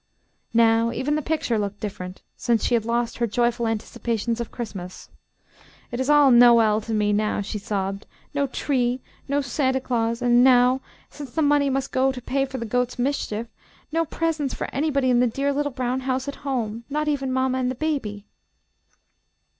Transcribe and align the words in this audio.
Now, 0.55 0.91
even 0.91 1.13
the 1.13 1.21
picture 1.21 1.59
looked 1.59 1.79
different, 1.79 2.23
since 2.35 2.63
she 2.65 2.73
had 2.73 2.85
lost 2.85 3.19
her 3.19 3.27
joyful 3.27 3.67
anticipations 3.67 4.41
of 4.41 4.49
Christmas. 4.49 5.09
"It 5.91 5.99
is 5.99 6.09
all 6.09 6.31
No 6.31 6.59
el 6.61 6.81
to 6.81 6.91
me 6.91 7.13
now," 7.13 7.41
she 7.41 7.59
sobbed. 7.59 8.07
"No 8.33 8.47
tree, 8.47 8.99
no 9.27 9.41
Santa 9.41 9.79
Claus, 9.79 10.19
and 10.19 10.43
now, 10.43 10.81
since 11.11 11.29
the 11.33 11.43
money 11.43 11.69
must 11.69 11.91
go 11.91 12.11
to 12.11 12.19
pay 12.19 12.45
for 12.45 12.57
the 12.57 12.65
goats' 12.65 12.97
mischief, 12.97 13.45
no 13.91 14.03
presents 14.03 14.55
for 14.55 14.67
anybody 14.73 15.11
in 15.11 15.19
the 15.19 15.27
dear 15.27 15.53
little 15.53 15.71
brown 15.71 15.99
house 15.99 16.27
at 16.27 16.37
home, 16.41 16.83
not 16.89 17.07
even 17.07 17.31
mamma 17.31 17.59
and 17.59 17.69
the 17.69 17.75
baby!" 17.75 18.25